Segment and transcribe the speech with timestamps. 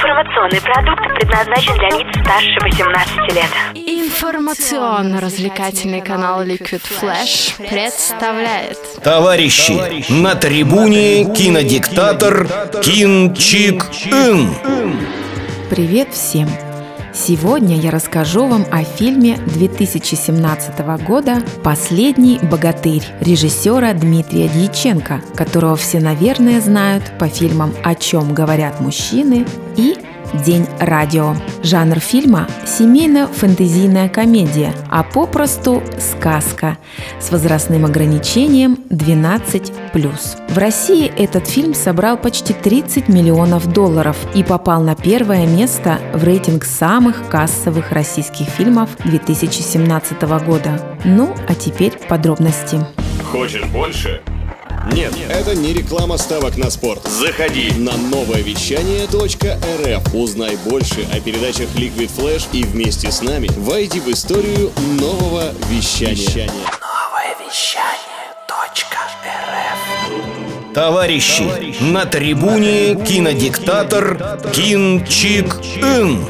[0.00, 3.50] Информационный продукт предназначен для лиц старше 18 лет.
[3.74, 12.48] Информационно-развлекательный канал Liquid Flash представляет Товарищи, на трибуне кинодиктатор
[12.82, 14.54] Кин Чик Ин.
[15.68, 16.48] Привет всем!
[17.12, 25.98] Сегодня я расскажу вам о фильме 2017 года «Последний богатырь» режиссера Дмитрия Дьяченко, которого все,
[25.98, 29.44] наверное, знают по фильмам «О чем говорят мужчины»
[29.76, 29.96] и
[30.32, 31.34] День радио.
[31.64, 36.78] Жанр фильма– семейно-фэнтезийная комедия, а попросту сказка
[37.20, 40.52] с возрастным ограничением 12+.
[40.52, 46.22] В России этот фильм собрал почти 30 миллионов долларов и попал на первое место в
[46.22, 50.96] рейтинг самых кассовых российских фильмов 2017 года.
[51.04, 52.78] Ну, а теперь подробности.
[53.24, 54.20] Хочешь больше?
[54.86, 57.06] Нет, это не реклама ставок на спорт.
[57.06, 57.72] Заходи.
[57.76, 60.14] На новое вещание .рф.
[60.14, 66.50] Узнай больше о передачах Liquid Flash и вместе с нами войди в историю нового вещания.
[70.74, 71.42] Товарищи,
[71.82, 76.24] на трибуне кинодиктатор Кин Чик Ин.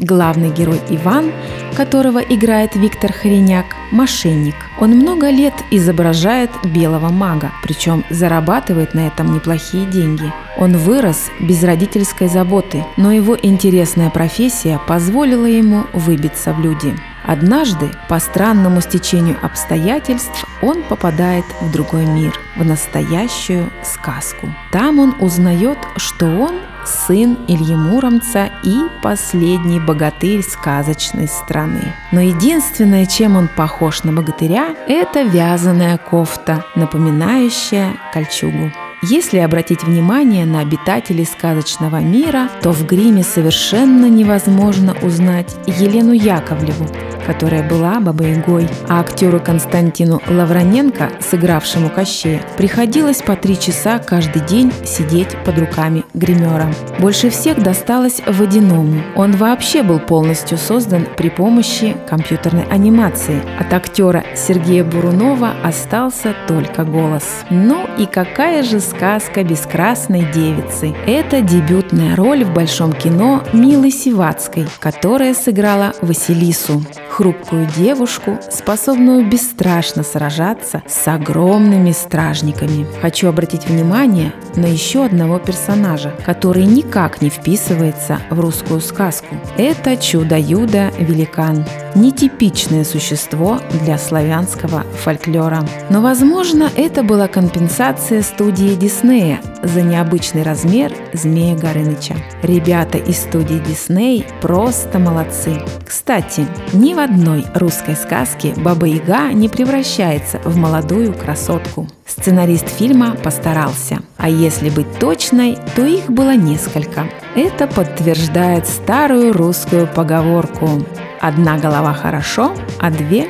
[0.00, 1.32] Главный герой Иван,
[1.74, 4.54] которого играет Виктор Хореняк, мошенник.
[4.78, 10.32] Он много лет изображает белого мага, причем зарабатывает на этом неплохие деньги.
[10.56, 16.94] Он вырос без родительской заботы, но его интересная профессия позволила ему выбиться в люди.
[17.24, 24.54] Однажды, по странному стечению обстоятельств, он попадает в другой мир, в настоящую сказку.
[24.70, 26.56] Там он узнает, что он
[26.86, 31.94] сын Ильи Муромца и последний богатырь сказочной страны.
[32.12, 38.70] Но единственное, чем он похож на богатыря, это вязаная кофта, напоминающая кольчугу.
[39.10, 46.86] Если обратить внимание на обитателей сказочного мира, то в гриме совершенно невозможно узнать Елену Яковлеву,
[47.26, 54.72] которая была Бабой-Ягой, а актеру Константину Лавроненко, сыгравшему Кощея, приходилось по три часа каждый день
[54.86, 56.72] сидеть под руками гримера.
[56.98, 59.02] Больше всех досталось Водяному.
[59.16, 63.42] Он вообще был полностью создан при помощи компьютерной анимации.
[63.58, 67.24] От актера Сергея Бурунова остался только голос.
[67.50, 70.94] Ну и какая же сказка без красной девицы?
[71.06, 80.02] Это дебютная роль в большом кино Милы Сивацкой, которая сыграла Василису хрупкую девушку, способную бесстрашно
[80.02, 82.86] сражаться с огромными стражниками.
[83.00, 89.36] Хочу обратить внимание на еще одного персонажа, который никак не вписывается в русскую сказку.
[89.56, 91.64] Это чудо-юдо-великан.
[91.94, 95.64] Нетипичное существо для славянского фольклора.
[95.90, 102.16] Но, возможно, это была компенсация студии Диснея за необычный размер Змея Горыныча.
[102.42, 105.62] Ребята из студии Дисней просто молодцы.
[105.86, 111.86] Кстати, ни в одной русской сказке Баба Яга не превращается в молодую красотку.
[112.06, 114.00] Сценарист фильма постарался.
[114.16, 117.08] А если быть точной, то их было несколько.
[117.36, 120.84] Это подтверждает старую русскую поговорку
[121.24, 123.28] «Одна голова хорошо, а две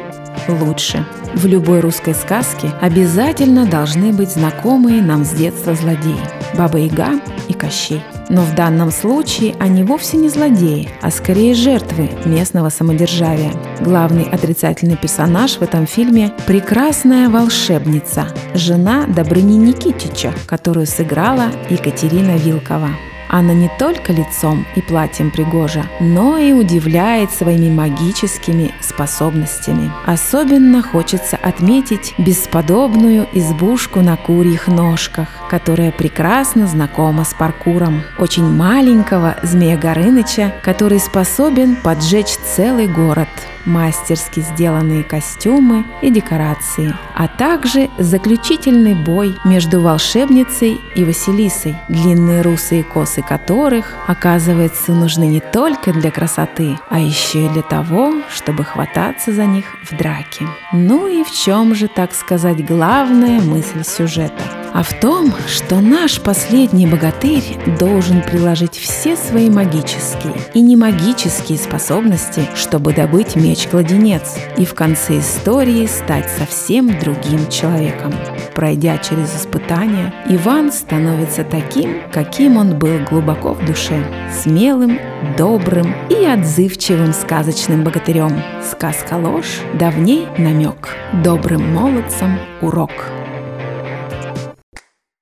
[0.49, 1.07] лучше».
[1.35, 6.19] В любой русской сказке обязательно должны быть знакомые нам с детства злодеи–
[6.59, 8.03] Баба Яга и Кощей.
[8.29, 13.53] Но в данном случае они вовсе не злодеи, а скорее жертвы местного самодержавия.
[13.81, 22.89] Главный отрицательный персонаж в этом фильме– прекрасная волшебница, жена Добрыни Никитича, которую сыграла Екатерина Вилкова.
[23.35, 29.91] Она не только лицом и платьем пригожа, но и удивляет своими магическими способностями.
[30.07, 38.03] Особенно хочется отметить бесподобную избушку на курьих ножках, которая прекрасно знакома с паркуром.
[38.21, 43.29] Очень маленького змея Горыныча, который способен поджечь целый город–
[43.65, 52.85] мастерски сделанные костюмы и декорации, а также заключительный бой между волшебницей и Василисой, длинные русые
[52.85, 59.33] косы которых, оказывается, нужны не только для красоты, а еще и для того, чтобы хвататься
[59.33, 60.47] за них в драке.
[60.73, 64.64] Ну и в чем же, так сказать, главная мысль сюжета?
[64.75, 67.45] А в том, что наш последний богатырь
[67.79, 75.87] должен приложить все свои магические и немагические способности, чтобы добыть меч-кладенец и в конце истории
[75.87, 78.13] стать совсем другим человеком.
[78.57, 84.05] Пройдя через испытания, Иван становится таким, каким он был глубоко в душе,
[84.43, 84.99] смелым,
[85.39, 88.43] добрым и отзывчивым сказочным богатырем.
[88.69, 92.91] Сказка ложь, давней намек, добрым молодцам урок.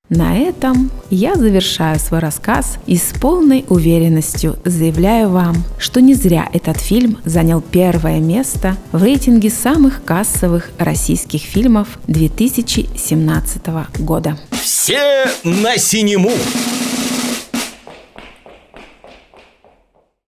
[0.08, 6.50] На этом я завершаю свой рассказ и с полной уверенностью заявляю вам, что не зря
[6.52, 13.66] этот фильм занял первое место в рейтинге самых кассовых российских фильмов 2017
[14.00, 14.36] года.
[14.50, 16.32] Все на синему!